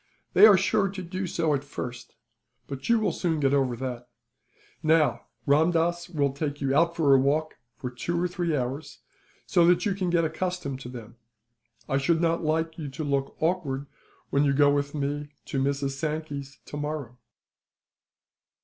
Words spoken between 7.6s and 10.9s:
for two or three hours, so that you can get accustomed to